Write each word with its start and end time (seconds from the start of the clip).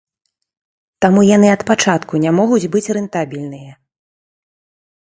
Таму 1.05 1.21
яны 1.35 1.47
ад 1.57 1.61
пачатку 1.69 2.13
не 2.25 2.31
могуць 2.41 2.69
быць 2.77 2.85
рэнтабельныя. 3.01 3.71